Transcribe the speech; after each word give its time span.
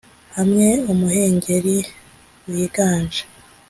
Hamwe 0.37 0.67
umuhengeri 0.91 1.77
wiganje. 2.51 3.23